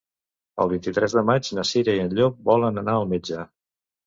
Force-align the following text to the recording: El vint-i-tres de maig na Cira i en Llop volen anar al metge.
El 0.63 0.71
vint-i-tres 0.71 1.13
de 1.17 1.23
maig 1.31 1.49
na 1.57 1.65
Cira 1.73 1.95
i 1.99 2.01
en 2.05 2.09
Llop 2.21 2.41
volen 2.49 2.83
anar 2.85 2.97
al 3.03 3.07
metge. 3.15 3.47